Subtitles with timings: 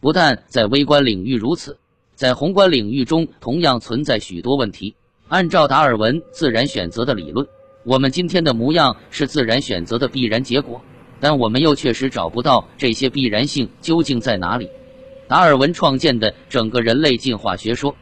[0.00, 1.78] 不但在微观领域如此，
[2.14, 4.94] 在宏观领域中同样存在许多问题。
[5.28, 7.46] 按照达尔文自然选择的理论，
[7.84, 10.80] 我们今天的模样是自然选择的必然结果，
[11.20, 14.68] 但我们又确实找不到这些必然性究竟在哪里。
[15.28, 17.94] 达尔文创建的整个人类进化学说，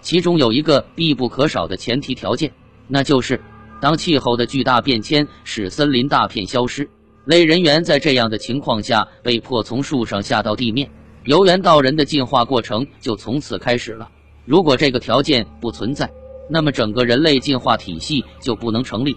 [0.00, 2.52] 其中有一个必不可少的前提条件，
[2.86, 3.40] 那就是
[3.80, 6.88] 当气候的巨大变迁使森林大片消失，
[7.26, 10.88] 类人猿在这样的情况下被迫从树上下到地面，
[11.28, 14.08] 由猿到人的进化过程就从此开始了。
[14.46, 16.10] 如果这个条件不存在，
[16.48, 19.14] 那么整个人类进化体系就不能成立。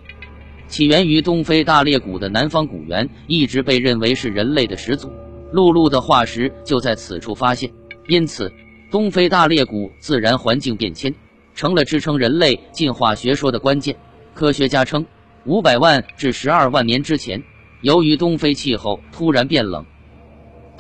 [0.68, 5.10] 起源于东非大裂谷的南方古猿一直被认为是人类的始祖，
[5.54, 7.72] 陆路的化石就在此处发现。
[8.10, 8.52] 因此，
[8.92, 11.16] 东非大裂谷自然环境变迁
[11.56, 13.96] 成了支撑人类进化学说的关键。
[14.34, 15.06] 科学家称，
[15.46, 17.42] 五百万至十二万年之前，
[17.80, 19.86] 由于东非气候突然变冷，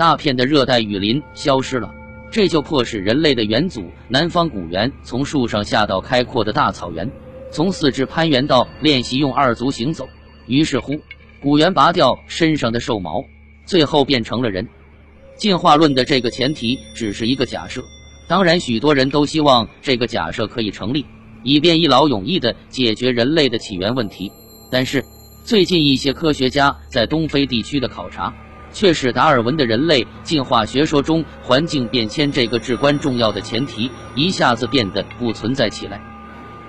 [0.01, 1.93] 大片的热带雨林消失了。
[2.31, 7.11] 这就迫使人类的元祖南方古猿从树上下到开阔的大草原，
[7.51, 10.09] 从四肢攀援到练习用二足行走。
[10.47, 10.99] 于是乎，
[11.39, 13.23] 古猿拔掉身上的兽毛，
[13.63, 14.67] 最后变成了人。
[15.35, 17.83] 进化论的这个前提只是一个假设，
[18.27, 21.05] 当然，许多人都希望这个假设可以成立，
[21.43, 24.31] 以便一劳永逸地解决人类的起源问题。
[24.71, 25.05] 但是，
[25.43, 28.33] 最近一些科学家在东非地区的考察。
[28.71, 36.01] 却使达尔文的人类进化学说中环境变迁这个至关重要的前提一下子变得不存在起来。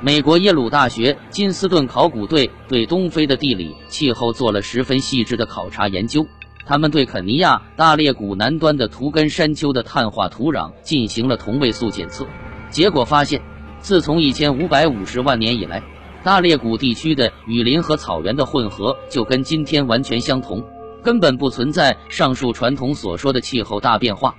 [0.01, 6.27] 美国耶鲁大学金斯顿考古队对东非的地理气候做了十分细致的考察研究，
[6.67, 12.27] 他们对肯尼亚大裂谷南端的图根山丘的碳化土壤进行了同位素检测，
[12.69, 13.41] 结果发现，
[13.79, 15.81] 自从一千五百五十万年以来，
[16.25, 20.65] 大裂谷地区的雨林和草原的混合就跟今天完全相同。
[21.03, 24.35] 根本不存在上述传统所说的气候大变化。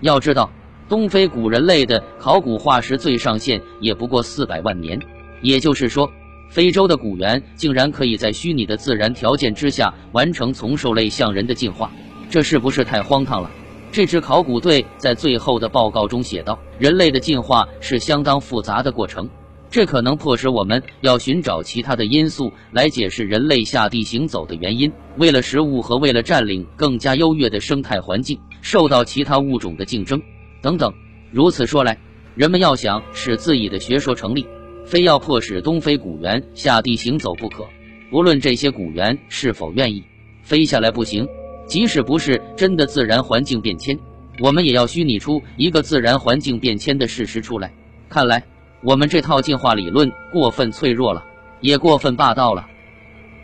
[0.00, 0.50] 要知道，
[0.88, 4.98] 东非古人类的考古化石最上限也不过四百万年，
[5.42, 6.10] 也就是说，
[6.50, 11.90] 非洲的古猿竟然可以在虚拟的自然条件之下完成从兽类向人的进化，
[12.28, 13.50] 这是不是太荒唐了？
[13.92, 19.28] 这支考古队在最后的报告中写道：“人类的进化是相当复杂的过程。”
[19.70, 24.92] 这可能迫使我们要寻找其他的因素来解释人类下地行走的原因。
[25.16, 30.20] 为了食物和为了占领更加优越的生态环境，受到其他物种的竞争
[30.60, 30.92] 等等。
[31.30, 31.96] 如此说来，
[32.34, 34.44] 人们要想使自己的学说成立，
[34.84, 37.64] 非要迫使东非古猿下地行走不可。
[38.10, 40.02] 不论这些古猿是否愿意
[40.42, 41.24] 飞下来，不行。
[41.66, 43.96] 即使不是真的自然环境变迁，
[44.40, 47.72] 我们也要虚拟出一个自然环境变迁的事实出来。
[48.08, 48.42] 看来。
[48.82, 51.24] 我们这套进化理论过分脆弱了，
[51.60, 52.66] 也过分霸道了。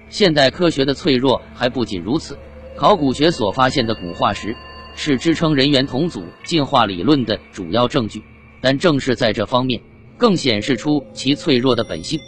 [0.09, 2.39] 现代科学的脆弱还不仅如此，
[2.75, 4.57] 考古学所发现的古化石
[4.95, 8.23] 是支撑人猿同祖进化理论的主要证据，
[8.63, 9.81] 但正是在这方面，
[10.17, 12.19] 更显示出其脆弱的本性。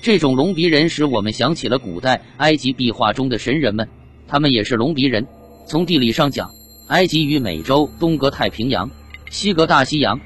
[0.00, 3.88] 这种龙鼻人使我们想起了古代埃及壁画中的神人们，
[4.26, 5.26] 他们也是龙鼻人。
[5.66, 6.50] 从地理上讲，
[6.88, 8.90] 埃及与美洲东隔太平洋，
[9.30, 10.20] 西隔大西洋，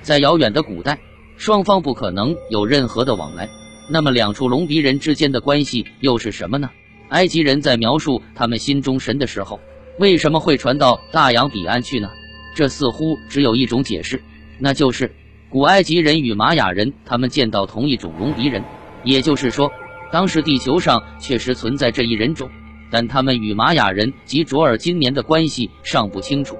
[0.00, 0.98] 在遥远的古代。
[1.36, 3.48] 双方不可能有任何的往来，
[3.90, 6.70] 那么两处隆鼻人之间的关系又是什么呢？
[7.10, 9.60] 埃及人在描述他们心中神的时候，
[9.98, 12.08] 为什么会传到大洋彼岸去呢？
[12.54, 14.20] 这似乎只有一种解释，
[14.58, 15.14] 那就是
[15.50, 18.64] 古埃及人与玛雅人他们见到同一种隆鼻人，
[19.04, 19.70] 也就是说，
[20.10, 22.48] 当时地球上确实存在这一人种，
[22.90, 26.56] 但他们与玛雅人及卓尔今年的关系尚不清楚。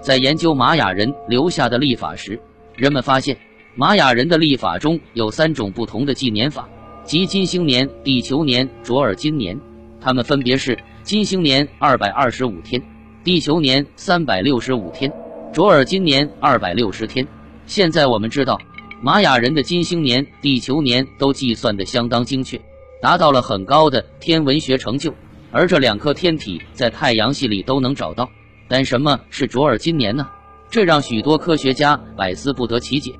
[0.00, 2.38] 在研究玛雅人留下的历法时，
[2.74, 3.38] 人们发现。
[3.76, 6.68] 玛雅人的历法中有三种不同的纪年法，
[7.04, 9.58] 即金星年、地球年、卓尔金年。
[10.00, 12.82] 它们分别是金星年二百二十五天，
[13.22, 15.12] 地球年三百六十五天，
[15.52, 17.26] 卓尔金年二百六十天。
[17.66, 18.58] 现在我们知道，
[19.00, 22.60] 玛雅人的金星年、地球年都计算的相当精确，
[23.00, 25.14] 达到了很高的天文学成就。
[25.52, 28.28] 而这两颗天体在太阳系里都能找到。
[28.66, 30.28] 但什么是卓尔金年呢？
[30.70, 33.12] 这让许多科学家百思不得其解。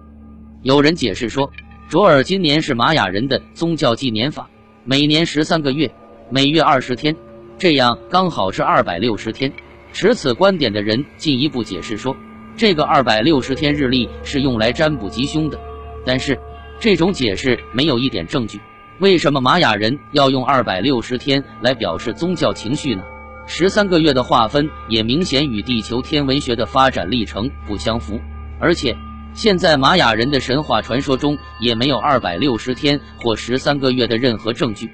[0.63, 1.51] 有人解释说，
[1.89, 4.51] 卓尔今年是玛雅人的宗教纪年法，
[4.85, 5.91] 每年十三个月，
[6.29, 7.17] 每月二十天，
[7.57, 9.51] 这样刚好是二百六十天。
[9.95, 12.15] 持此观点的人进一步解释说，
[12.59, 15.59] 这个二百六十天日历是用来占卜吉凶的。
[16.05, 16.39] 但是，
[16.79, 18.61] 这种解释没有一点证据。
[18.99, 23.03] 为什么玛雅人要用二百六十天来表示宗教情绪呢？
[23.47, 28.21] 十三个月的划分也明显与地球天文学的发展历程不相符，
[28.61, 28.95] 而且。
[29.33, 34.91] 现在玛雅人的神话传说中也没有二百六十天或十三个月的任何证据。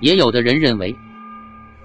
[0.00, 0.94] 也有的人认为，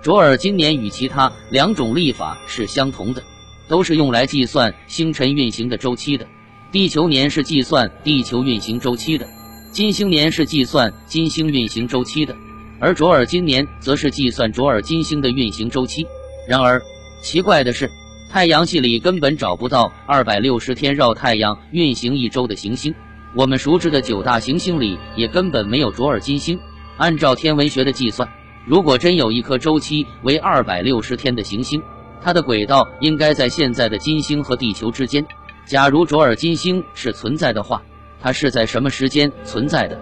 [0.02, 3.24] 卓尔今年与其他两种历法是相同的，
[3.68, 6.26] 都是用来计算星辰运行的周期的。
[6.72, 9.28] 地球年是计算地球运行周期的，
[9.72, 12.36] 金星年是计算金星运行周期的，
[12.80, 16.06] 而卓尔金年则是计算卓尔金星的运行周期。
[16.48, 16.82] 然而，
[17.24, 17.90] 奇怪的是，
[18.32, 22.94] 太阳系里根本找不到二百六十天绕太阳运行一周的行星。
[23.34, 26.60] 我们熟知的九大行星里也根本没有卓尔金星。
[26.98, 28.30] 按照天文学的计算，
[28.68, 31.82] 如果真有一颗周期为二百六十天的行星，
[32.22, 35.26] 它的轨道应该在现在的金星和地球之间。
[35.66, 37.82] 假如卓尔金星是存在的话，
[38.22, 40.00] 它是在什么时间存在的？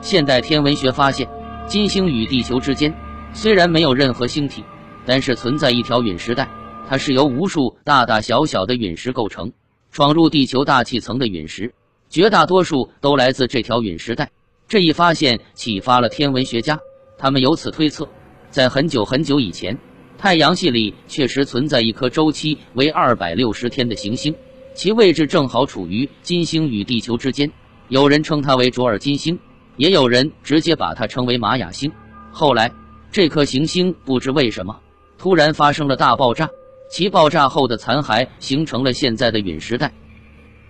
[0.00, 1.28] 现代天文学发现，
[1.68, 2.92] 金星与地球之间
[3.32, 4.64] 虽然没有任何星体，
[5.06, 6.48] 但是存在一条陨石带，
[6.88, 9.52] 它是由无数大大小小的陨石构成。
[9.90, 11.72] 闯入地球大气层的陨石，
[12.08, 14.30] 绝大多数都来自这条陨石带。
[14.66, 16.78] 这一发现启发了天文学家，
[17.18, 18.08] 他们由此推测，
[18.50, 19.76] 在很久很久以前，
[20.16, 24.34] 太阳系里确实存在一颗周期为二百六十天的行星。
[24.74, 27.50] 其位置正好处于金星与地球之间，
[27.88, 29.38] 有人称它为卓尔金星，
[29.76, 31.90] 也有人直接把它称为玛雅星。
[32.30, 32.70] 后来，
[33.10, 34.78] 这颗行星不知为什么
[35.16, 36.48] 突然发生了大爆炸，
[36.88, 39.92] 其爆炸后的残骸形成了现在的陨石带。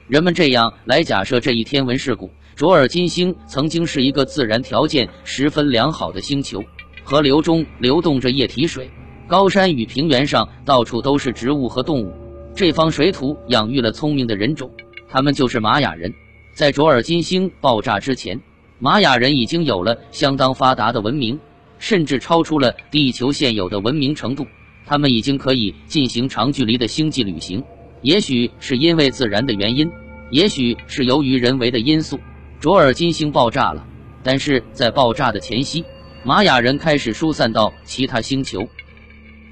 [0.08, 6.62] 人们这样来假设这一天文事故：卓尔金星曾经是一个自然条件十分良好的星球，
[7.04, 8.90] 河流中流动着液体水，
[9.26, 12.12] 高山与平原上到处都是植物和动物。
[12.54, 14.68] 这方水土养育了聪明的人种，
[15.08, 16.12] 他们就是玛雅人。
[16.52, 18.40] 在卓尔金星爆炸之前，
[18.80, 21.38] 玛雅人已经有了相当发达的文明，
[21.78, 24.44] 甚至超出了地球现有的文明程度。
[24.88, 27.62] 他们已经可以进行长距离的星际旅行。
[28.00, 29.90] 也许是因为自然的原因，
[30.30, 32.18] 也许是由于人为的因素，
[32.58, 33.86] 卓尔金星爆炸了。
[34.22, 35.84] 但是在爆炸的前夕，
[36.24, 38.66] 玛雅人开始疏散到其他星球，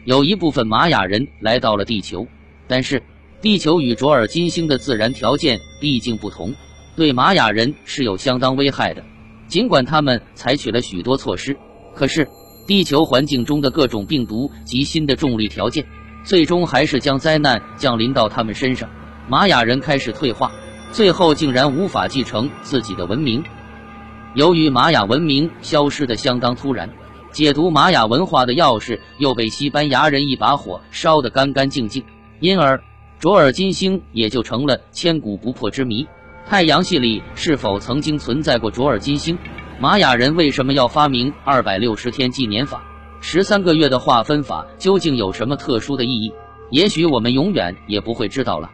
[0.05, 2.27] 有一部分玛雅人来到了地球。
[2.67, 3.03] 但是，
[3.43, 6.55] 地球与卓尔金星的自然条件毕竟不同，
[6.97, 9.05] 对玛雅人是有相当危害的。
[9.49, 11.57] 尽管他们采取了许多措施，
[11.95, 12.27] 可是
[12.67, 15.87] 地球环境中的各种病毒及新的重力条件，
[16.25, 18.89] 最终还是将灾难降临到他们身上。
[19.29, 20.51] 玛雅人开始退化，
[20.91, 23.45] 最后竟然无法继承自己的文明。
[24.35, 26.91] 由于玛雅文明消失的相当突然，
[27.31, 32.05] 解读玛雅文化的钥匙又被西班牙人一把火烧得干干净净。
[32.41, 32.83] 因而，
[33.19, 36.07] 卓尔金星也就成了千古不破之谜。
[36.49, 39.39] 太阳系里是否曾经存在过卓尔金星？
[39.79, 42.83] 玛雅人为什么要发明二百六十天纪年法？
[43.21, 46.33] 十三个月的划分法究竟有什么特殊的意义？
[46.71, 48.71] 也许我们永远也不会知道了。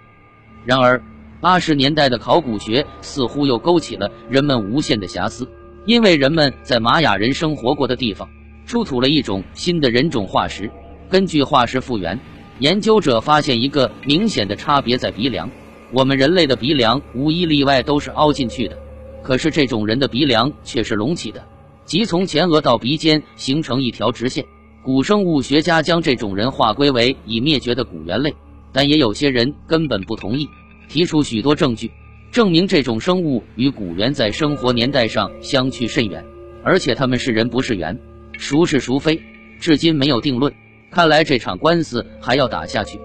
[0.64, 1.02] 然而，
[1.40, 5.48] 八十年代的考古学似乎又勾起了人们无限的遐思，
[5.86, 8.28] 因为人们在玛雅人生活过的地方
[8.64, 10.70] 出土了一种新的人种化石。
[11.10, 12.18] 根据化石复原。
[12.58, 15.50] 研究者发现一个明显的差别在鼻梁，
[15.90, 18.78] 我们人类的鼻梁无一例外都是凹进去的，
[19.22, 21.44] 可是这种人的鼻梁却是隆起的，
[21.84, 24.44] 即从前额到鼻尖形成一条直线。
[24.84, 28.34] 古生物学家将这种人划归为已灭绝的古猿类，
[28.72, 30.48] 但也有些人根本不同意，
[30.88, 31.90] 提出许多证据
[32.32, 36.24] 证明这种生物与古猿在生活年代上相去甚远，
[36.64, 37.96] 而且他们是人不是猿，
[38.38, 39.22] 孰是孰非，
[39.60, 40.52] 至今没有定论。
[40.90, 42.98] 看来这场官司还要打下去。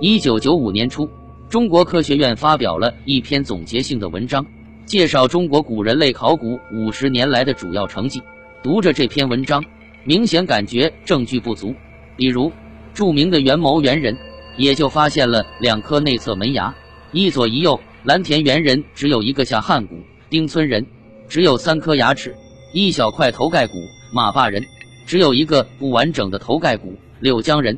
[0.00, 1.08] 一九九五年初，
[1.48, 4.44] 中国科学院发表了一篇总结性的文章，
[4.84, 8.22] 介绍中国古人类考古五十年来的主要成绩。
[8.62, 9.64] 读着这篇文章，
[10.04, 11.74] 明显感觉证据不足。
[12.16, 12.52] 比如，
[12.92, 14.16] 著名的元谋猿人，
[14.56, 16.74] 也就发现了两颗内侧门牙，
[17.12, 17.74] 一左一右；
[18.04, 19.96] 蓝田猿人只有一个下颌骨；
[20.28, 20.84] 丁村人
[21.28, 22.34] 只有三颗牙齿，
[22.72, 23.74] 一小块头盖骨；
[24.12, 24.62] 马坝人。
[25.04, 27.76] 只有一个不完整的头盖骨，柳江人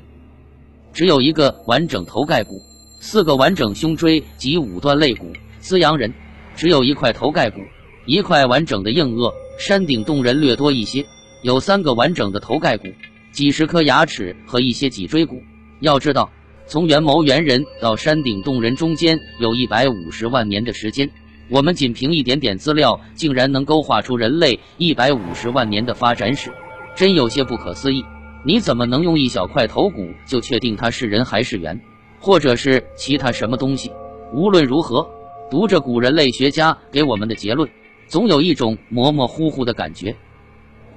[0.93, 2.61] 只有一个完整头盖骨，
[3.01, 6.13] 四个完整胸椎及五段肋骨；资阳人
[6.57, 7.61] 只有一块头盖骨，
[8.07, 11.05] 一块完整的硬腭；山顶洞人略多一些，
[11.43, 12.89] 有三个完整的头盖骨，
[13.33, 15.43] 几十颗牙齿和一些脊椎骨。
[15.81, 16.31] 要知道，
[16.67, 21.11] 从元谋猿人到山顶洞人中间有一百五十万年的时间，
[21.51, 26.51] 我们仅凭一点点资料，竟然能勾画出人类一百五十万年的发展史。
[26.95, 28.05] 真有些不可思议，
[28.45, 31.81] 你怎么能用一小块头骨就确定它是人还是猿，
[32.21, 33.91] 或者是其他什么东西？
[34.33, 35.09] 无论如何，
[35.51, 37.69] 读着古人类学家给我们的结论，
[38.07, 40.17] 总有一种模模糊糊的感觉。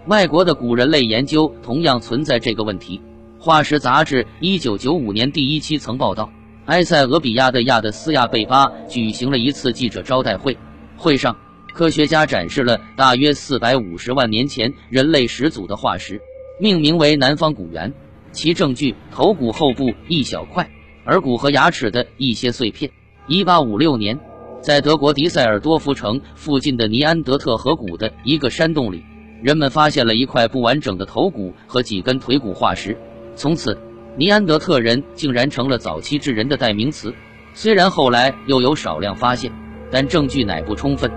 [0.05, 3.01] 外国的古人类研究同样存在这个问题。
[3.43, 6.31] 《化石》杂志一九九五年第一期曾报道，
[6.65, 10.57] 埃塞俄比亚的亚的斯亚贝巴举行了一次记者招待会，
[10.95, 11.37] 会上。
[11.73, 16.19] 科学家展示了大约四百五十万年前人类始祖的化石，
[16.59, 17.93] 命名为南方古猿。
[18.31, 20.67] 其证据：头骨后部一小块，
[21.05, 22.89] 耳骨和牙齿的一些碎片。
[23.27, 24.19] 一八五六年，
[24.61, 29.03] 在德国迪塞尔多夫城附近的尼安德特河谷的一个山洞里，
[29.41, 32.97] 人们发现了一块不完整的头骨和几根腿骨化石。
[33.35, 33.77] 从此，
[34.17, 37.13] 尼安德特人竟然成了早期智人的代名词。
[37.53, 39.51] 虽然后来又有少量发现，
[39.89, 41.09] 但证据乃不充分。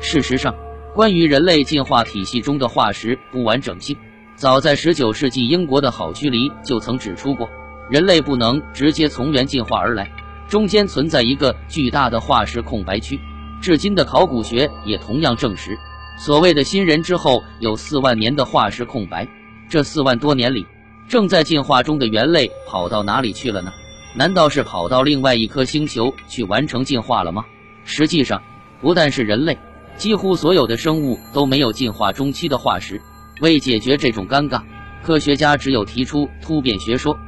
[0.00, 0.54] 事实上，
[0.94, 3.96] 关于人类进化体系中的化石不完整性，
[4.34, 7.48] 早在19世纪英国的郝胥黎就曾指出过：
[7.90, 10.10] 人类不能直接从猿进化而来，
[10.48, 13.18] 中间存在一个巨大的化石空白区。
[13.60, 15.78] 至今的考古学也同样证实，
[16.18, 19.26] 所谓的新人之后有四万年的化石空白。
[19.68, 20.66] 这四万多年里，
[21.08, 23.72] 正在进化中的猿类跑到哪里去了呢？
[24.14, 27.44] 难道是跑到另外一颗星球去完成进化了吗？
[27.84, 28.42] 实际上，
[28.80, 29.58] 不但是人类。
[29.96, 33.00] 几乎所有的生物都没有进化中期的化石。
[33.40, 34.62] 为解决这种尴尬，
[35.02, 37.18] 科学家只有提出突变学说，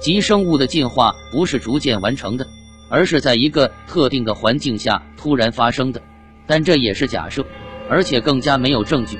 [0.00, 2.46] 即生物的进化不是逐渐完成的，
[2.88, 6.00] 而是在一个特定的环境下突然发生的。
[6.46, 7.44] 但这也是假设，
[7.88, 9.18] 而且更加没有证据。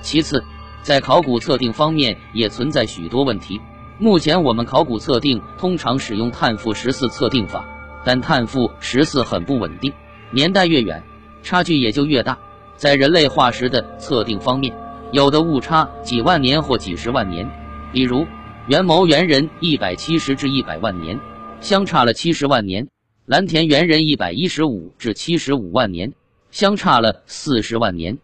[0.00, 0.42] 其次，
[0.82, 3.60] 在考古测定方面也存在许多问题。
[3.98, 7.64] 目前我们考古测定通常使用碳负十四测定法，
[8.04, 9.92] 但碳负十四很不稳定，
[10.32, 11.00] 年代越远。
[11.44, 12.38] 差距也就越大。
[12.76, 14.74] 在人类化石的测定方面，
[15.12, 17.48] 有的误差几万年或几十万年，
[17.92, 18.26] 比如
[18.68, 21.18] 元谋猿人一百七十至一百万年，
[21.60, 22.86] 相差了七十万年；
[23.26, 26.12] 蓝田猿人一百一十五至七十五万年，
[26.52, 28.16] 相差了四十万年。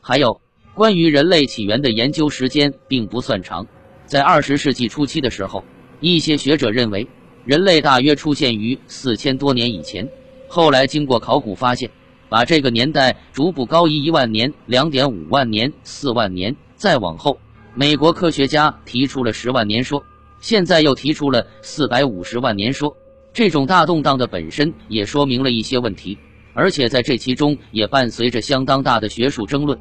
[0.00, 0.40] 还有
[0.72, 3.66] 关于人类起源的研究时间并不算长，
[4.06, 5.62] 在二十世纪初期的时候，
[6.00, 7.06] 一些学者认为
[7.44, 10.08] 人类大约出现于四千多年以前，
[10.48, 11.90] 后来经过考古发现。
[12.28, 17.38] 把这个年代逐步高移一万年、两点五万年、四万年，再往后，
[17.78, 20.02] 美国科学家提出了十万年说，
[20.40, 22.96] 现在又提出了四百五十万年说。
[23.34, 26.16] 这种大动荡的本身也说明了一些问题，
[26.54, 29.78] 而且在这其中也伴随着相当大的学术争论。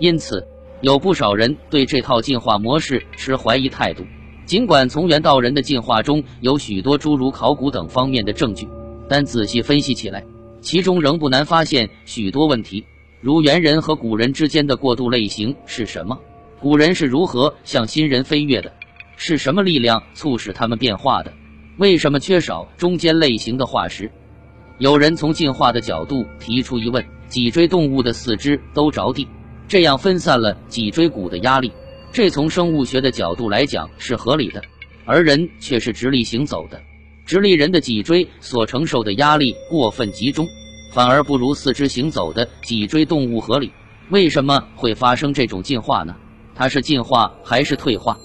[0.00, 0.44] 因此，
[0.80, 4.04] 有不少人对这套进化模式持怀疑态度。
[4.44, 8.66] 尽管从猿到人的进化中有许多诸如考古等方面的证据，
[9.08, 10.24] 但仔细分析起来。
[10.60, 12.84] 其中仍不难发现许多问题，
[13.20, 16.18] 如猿人和古人之间的过渡类型是什么？
[16.60, 18.70] 古人是如何向新人飞跃的？
[19.16, 21.32] 是什么力量促使他们变化的？
[21.78, 24.10] 为什么缺少中间类型的化石？
[24.76, 29.26] 有人从进化的角度提出疑问：脊椎动物的四肢都着地，
[29.66, 31.72] 这样分散了脊椎骨的压力，
[32.12, 34.62] 这从生物学的角度来讲是合理的，
[35.06, 36.78] 而人却是直立行走的。
[37.24, 40.46] 直立人的脊椎所承受的压力过分集中，
[40.92, 43.72] 反而不如四肢行走的脊椎动物合理。
[44.10, 46.14] 为什么会发生这种进化呢？
[46.60, 48.18] 它是进化还是退化？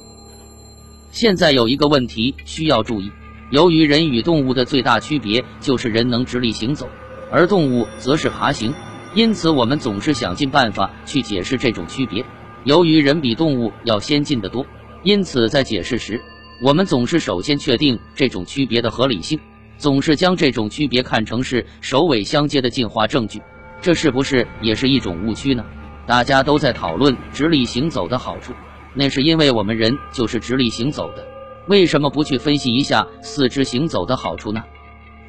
[1.09, 3.09] 现在有一个问题需要注意：
[3.49, 6.85] 由于人与动物的最大区别就是人能直立行走，
[7.31, 8.73] 而动物则是爬行，
[9.13, 12.25] 因此我们总是想尽办法去解释这种区别。
[12.65, 14.65] 由于人比动物要先进得多，
[15.03, 16.21] 因此在解释时。
[16.61, 19.39] 我们总是首先确定这种区别的合理性，
[19.77, 23.41] 总是将这种区别看成是首尾相接的进化证据，
[23.81, 25.63] 这是不是也是一种误区呢？
[26.07, 28.53] 大家都在讨论直立行走的好处，
[28.93, 31.25] 那是因为我们人就是直立行走的，
[31.67, 34.63] 为什么不去分析一下四肢行走的好处呢？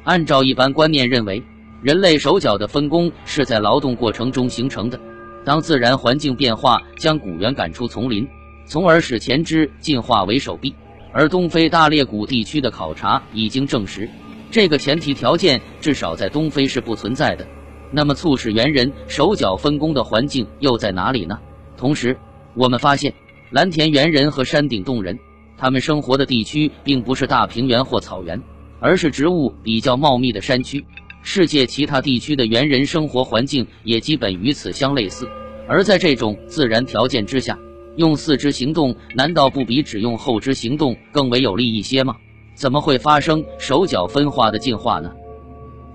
[0.03, 1.43] 按照一般观念认为，
[1.81, 4.99] 人类手脚的分工是在劳动过程中形成的，
[5.43, 8.27] 当自然环境变化将古猿赶出丛林，
[8.65, 10.75] 从而使前肢进化为手臂。
[11.11, 14.07] 而东非大裂谷地区的考察已经证实，
[14.51, 17.47] 这个前提条件至少在东非是不存在的。
[17.91, 21.39] 那么，促使猿人手脚分工的环境又在哪里呢？
[21.77, 22.17] 同时，
[22.53, 23.13] 我们发现
[23.51, 25.17] 蓝田猿人和山顶洞人，
[25.57, 28.41] 他们生活的地区并不是大平原或草原，
[28.79, 30.85] 而是植物比较茂密的山区。
[31.21, 35.29] 世界其他地区的猿人生活环境也基本与此相类似。
[35.67, 37.57] 而在这种自然条件之下，
[37.95, 42.15] 用四肢行动，难道不比只用后肢行动更为有利一些吗？
[42.53, 45.11] 怎么会发生手脚分化的进化呢？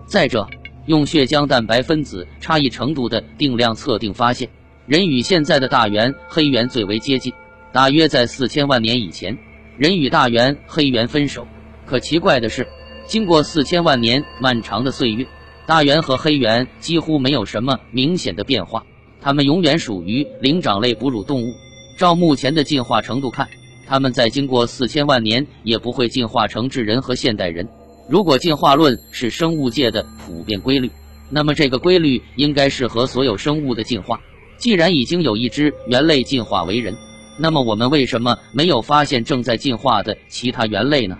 [0.04, 0.46] 再者，
[0.86, 4.48] 用血浆蛋白分子差异程度的定量测定发现，
[4.86, 7.32] 人与现在的大猿、黑猿最为接近。
[7.72, 9.38] 大约在四千万年以前，
[9.78, 11.46] 人与大猿、黑猿分手。
[11.86, 12.66] 可奇怪的是，
[13.06, 15.26] 经过四千万年漫长的岁月，
[15.66, 18.84] 大猿和黑猿几乎没有什么明显的变化，
[19.20, 21.54] 它们永远属于灵长类哺乳动物。
[21.96, 23.48] 照目前的进化程度看，
[23.86, 27.68] 它们在经过四千万年也不会进化成智人和现代人。
[28.08, 30.90] 如果进化论是生物界的普遍规律，
[31.28, 34.18] 那么这个规律应该适合所有生物的进化。
[34.56, 36.96] 既然已经有一只猿类进化为人，
[37.38, 41.18] 那么我们为什么没有发现正在进化的其他猿类呢？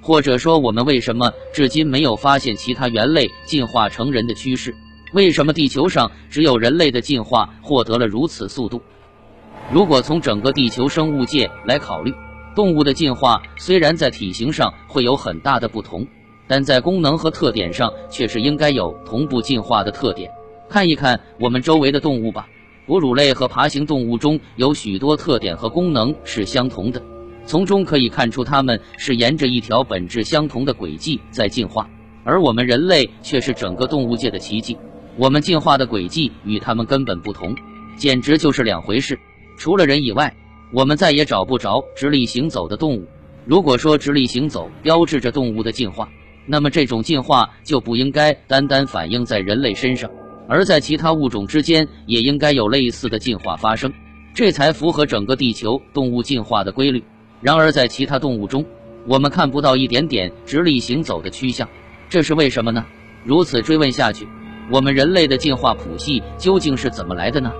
[0.00, 4.74] 或者说，我们为什么至今没有发现其他猿类进化成人的趋势？
[5.12, 8.80] 为什么地球上只有人类的进化获得了如此速度？
[9.70, 12.12] 如果从整个地球生物界来考虑，
[12.54, 16.06] 动物的进化虽然在体型上会有很大的不同，
[16.46, 20.30] 但在功能和特点上却是应该有同步进化的特点。
[20.68, 22.48] 看一看我们周围的动物吧，
[22.86, 27.02] 哺乳类和爬行动物中有许多特点和功能是相同的，
[27.46, 31.88] 从中可以看出它们是沿着一条本质相同的轨迹在进化，
[32.24, 34.76] 而我们人类却是整个动物界的奇迹。
[35.16, 37.54] 我们进化的轨迹与它们根本不同，
[37.96, 39.18] 简直就是两回事。
[39.56, 40.34] 除了人以外，
[40.72, 43.06] 我们再也找不着直立行走的动物。
[43.44, 46.08] 如果说直立行走标志着动物的进化，
[46.46, 50.10] 那么这种进化就不应该单单反映在人类身上，
[50.48, 53.92] 而在其他物种之间也应该有类似的进化发生，
[54.34, 57.02] 这才符合整个地球动物进化的规律。
[57.40, 58.64] 然而，在其他动物中，
[59.06, 61.68] 我们看不到一点点直立行走的趋向，
[62.08, 62.84] 这是为什么呢？
[63.24, 64.26] 如此追问下去。
[64.70, 67.52] 我们人类的进化谱系究竟是怎么来的呢？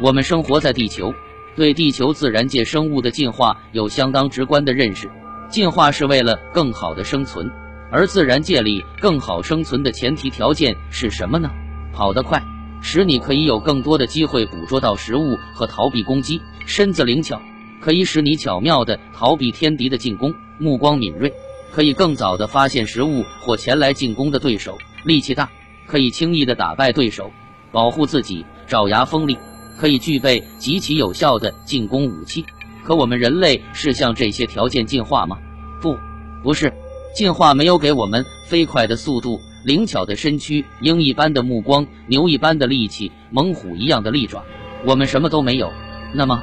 [0.00, 1.14] 我们生活在地球，
[1.54, 5.08] 对地球自然界生物的进化有相当直观的认识。
[5.48, 7.48] 进化是为了更好的生存，
[7.90, 11.50] 而自然界里更好生存的前提条件是什么呢？
[11.92, 12.42] 跑得快，
[12.82, 17.40] 使你可以有更多的机会捕捉到食物和逃避攻击；身子灵巧，
[17.80, 21.32] 可以使你巧妙地逃避天敌的进攻；目光敏锐，
[21.72, 25.48] 可以更早地发现食物或前来进攻的对手；力气大。
[25.86, 27.32] 可以轻易地打败对手，
[27.72, 29.38] 保护自己；爪牙锋利，
[29.78, 32.44] 可以具备极其有效的进攻武器。
[32.84, 35.38] 可我们人类是向这些条件进化吗？
[35.80, 35.96] 不，
[36.42, 36.70] 不是。
[37.18, 44.44] 进化没有给我们飞快的速度、灵巧的身躯、鹰一般的目光、牛一般的力气、猛虎一样的利爪，
[44.84, 45.72] 我们什么都没有。
[46.14, 46.40] 那么，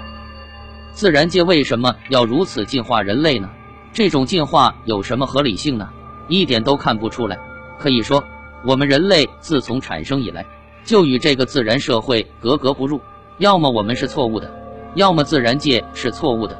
[0.91, 3.49] 自然界为什么要如此进化人类呢？
[3.93, 5.87] 这种进化有什么合理性呢？
[6.27, 7.39] 一点都看不出来。
[7.79, 8.21] 可以说。
[8.65, 10.45] 我们人类自从产生以来，
[10.83, 12.99] 就与这个自然社会格格不入。
[13.37, 14.51] 要么我们是错误的，
[14.95, 16.59] 要么自然界是错误的。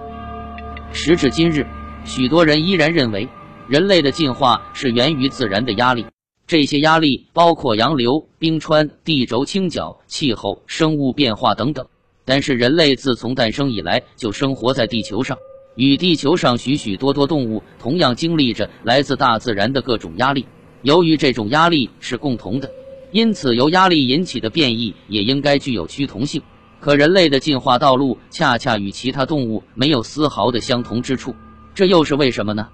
[0.93, 1.67] 时至今日，
[2.05, 3.27] 许多人依然认为
[3.67, 6.06] 人类的进化是源于自然的压力，
[6.45, 11.84] 这些压力包括洋流、冰川、地轴倾角、气候、生物变化等等。
[12.23, 15.36] 但是，人类自从诞生以来就生活在地球上，
[15.75, 20.45] 与地球上许许多多动物同样经历着来自大自然的各种压力。
[20.84, 22.69] 由于这种压力是共同的，
[23.12, 26.39] 因此由压力引起的变异也应该具有趋同性。
[26.80, 31.34] 可人类的进化道路恰恰与其他动物没有丝毫的相同之处，
[31.73, 32.67] 这又是为什么呢？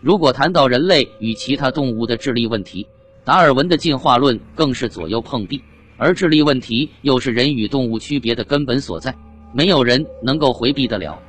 [0.00, 2.86] 如果谈到人类与其他动物的智力问题，
[3.22, 5.60] 达尔文的进化论更是左右碰壁，
[5.98, 9.14] 而智力问题又是人与动物区别的根本所在，
[9.52, 11.20] 没有人能够回避得了。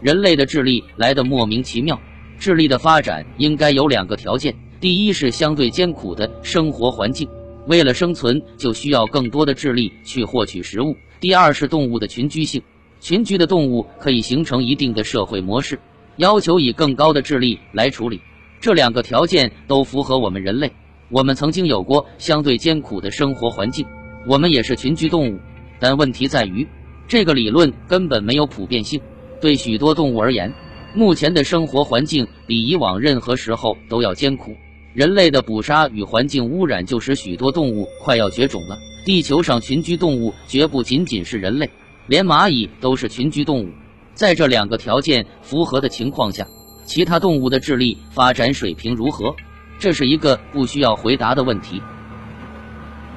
[0.00, 2.00] 人类的智力来得莫名其妙，
[2.38, 4.54] 智力的发展应该有两个条件。
[4.80, 7.28] 第一是相对艰苦的生活环境，
[7.66, 10.96] 为了生存就需要更多的智力去获取食物。
[11.20, 12.62] 第二是动物的群居性，
[13.00, 15.78] 群居的动物可以形成一定的社会模式，
[16.16, 18.20] 要求以更高的智力来处理。
[18.60, 20.70] 这两个条件都符合我们人类。
[21.10, 23.86] 我们曾经有过相对艰苦的生活环境，
[24.26, 25.38] 我们也是群居动物。
[25.78, 26.66] 但问题在于，
[27.06, 29.00] 这个理论根本没有普遍性。
[29.40, 30.50] 对许多动物而言，
[30.94, 34.56] 目前的生活环境比以往任何时候都要艰苦。
[34.94, 38.78] 人类的捕杀与环境污染，就使许多动物快要绝种了。
[39.04, 41.68] 地球上群居动物绝不仅仅是人类，
[42.06, 43.68] 连蚂蚁都是群居动物。
[44.14, 46.46] 在这两个条件符合的情况下，
[46.86, 49.34] 其他动物的智力发展水平如何？
[49.78, 51.82] 这是一个不需要回答的问题。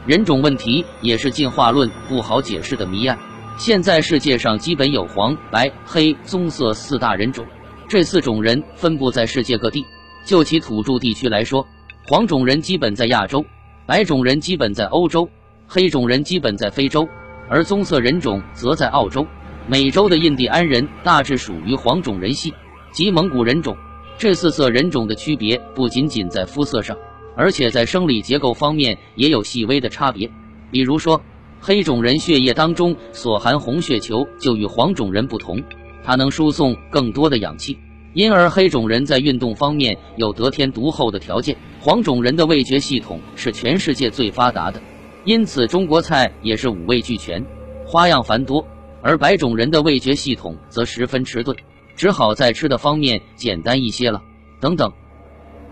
[0.05, 3.17] 人种问题也是进化论不好解释的谜案。
[3.57, 7.45] 现在世界上基本有黄、白、黑、棕色四大人种，
[7.87, 9.85] 这四种人分布在世界各地。
[10.25, 11.65] 就其土著地区来说，
[12.07, 13.45] 黄种人基本在亚洲，
[13.85, 15.29] 白种人基本在欧洲，
[15.67, 17.07] 黑种人基本在非洲，
[17.49, 19.25] 而棕色人种则在澳洲、
[19.69, 22.53] 美洲的印第安人大致属于黄种人系，
[22.93, 23.75] 及蒙古人种。
[24.17, 26.95] 这四色人种的区别不仅仅在肤色上，
[27.35, 30.31] 而且在生理结构方面也有细微的差别。
[30.71, 31.21] 比如说，
[31.59, 35.61] 黑种人血液当中所含红血球就与黄种人不同，
[36.01, 37.77] 它能输送更多的氧气。
[38.13, 41.57] 因而，黑种人在运动方面有得天独厚的条件。
[41.81, 44.81] 黄种人的味觉系统是全世界最发达的，
[45.25, 47.45] 因此中国菜也是五味俱全，
[47.85, 48.65] 花样繁多。
[49.01, 51.55] 而白种人的味觉系统则十分迟钝，
[51.95, 54.21] 只好在吃的方面简单一些了。
[54.59, 54.91] 等等，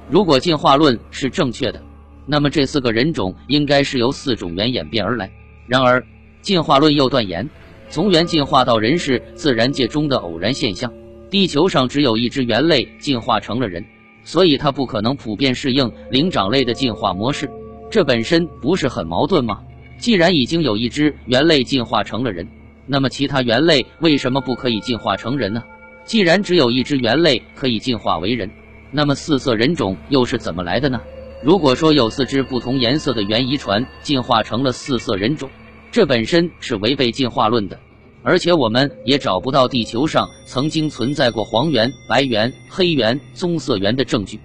[0.10, 1.82] 如果进化论是正确的，
[2.26, 5.32] 那么这四个人种应该是由四种猿演变而来。
[5.68, 6.06] 然而，
[6.42, 7.50] 进化论又断言，
[7.90, 10.92] 从猿进化到人是自然界中的偶然现象。
[11.32, 13.84] 地球上只有一只猿类进化成了人，
[14.24, 17.50] 所以它不可能普遍适应灵长类的进化模式。
[17.90, 19.62] 这本身不是很矛盾吗？
[19.98, 22.48] 既然已经有一只猿类进化成了人，
[22.88, 25.64] 那么其他猿类为什么不可以进化成人呢？
[26.06, 28.50] 既然只有一只猿类可以进化为人，
[28.92, 31.02] 那么四色人种又是怎么来的呢？
[31.44, 35.50] 如果说有四只不同颜色的猿遗传进化成了四色人种，
[35.92, 37.80] 这本身是违背进化论的。
[38.24, 44.40] 而且我们也找不到地球上曾经存在过黄猿、白猿、黑猿、棕色猿的证据。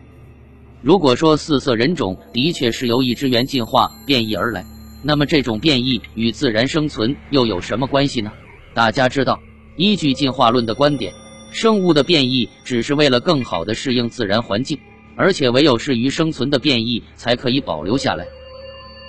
[0.83, 4.66] 如果说四色人种的确是由一只猿进化变异而来，
[5.03, 8.33] 那么这种变异与自然生存又有什么关系呢？
[8.75, 9.41] 大家知道，
[9.77, 11.13] 依据进化论的观点，
[11.51, 14.79] 生物的变异只是为了更好的适应自然环境，
[15.17, 18.27] 而且唯有适于生存的变异才可以保留下来。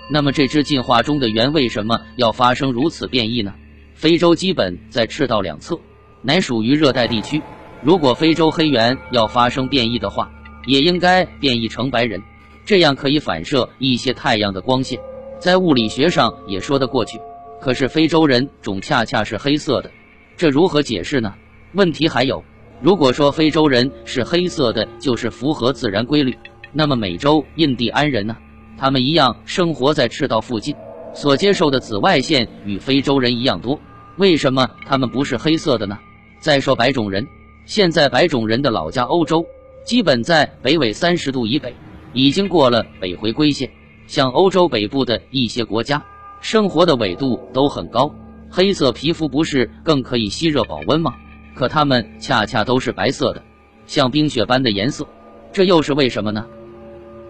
[0.09, 3.53] 那么这只进化中的猿为什么要发生如此变异呢？
[3.93, 5.79] 非洲基本在赤道两侧，
[6.21, 7.41] 乃属于热带地区。
[7.83, 10.31] 如果非洲黑猿要发生变异的话，
[10.65, 12.21] 也应该变异成白人，
[12.65, 14.99] 这样可以反射一些太阳的光线，
[15.41, 17.19] 在物理学上也说得过去。
[17.59, 19.91] 可是非洲人种恰恰是黑色的，
[20.37, 21.33] 这如何解释呢？
[21.73, 22.43] 问题还有，
[22.79, 26.37] 如果说非洲人是黑色的，就是符合自然规律，
[26.71, 28.37] 那么美洲印第安人呢？
[28.77, 30.75] 他们一样生活在赤道附近，
[31.13, 33.79] 所接受的紫外线与非洲人一样多。
[34.17, 35.97] 为什么他们不是黑色的呢？
[36.39, 37.27] 再说白种人，
[37.65, 39.43] 现在白种人的老家欧洲，
[39.85, 41.75] 基本在北纬三十度以北，
[42.13, 43.71] 已经过了北回归线。
[44.11, 46.03] 像欧洲北部的一些国家，
[46.41, 48.13] 生活的纬度都很高，
[48.49, 51.15] 黑色皮肤不是更可以吸热保温吗？
[51.55, 53.41] 可他们恰恰都是白色的，
[53.85, 55.07] 像冰雪般的颜色，
[55.53, 56.45] 这又是为什么呢？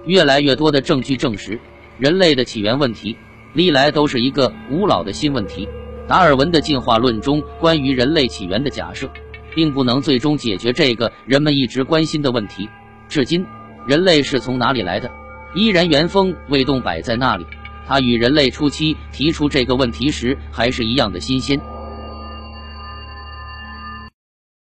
[0.08, 1.60] 越来越多的证据证实，
[2.00, 3.16] 人类的起源问题
[3.54, 5.70] 历来都是一个古老的新问题。
[6.08, 9.08] 达尔文的进化论中关于人类起源的假设，
[9.54, 12.68] 并不能最终解决这个人们一直关心的问题。
[13.08, 13.46] 至今，
[13.86, 15.12] 人类是从哪里来的，
[15.54, 17.46] 依然原封未动摆在那里。
[17.88, 21.60] 他与人类初期提出这个问题时还是一样的新鲜。